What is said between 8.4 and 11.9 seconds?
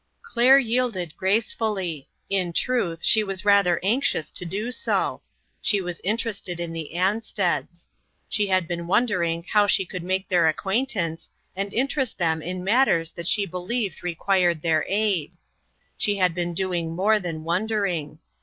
had been wondering how she could make their acquaintance, and in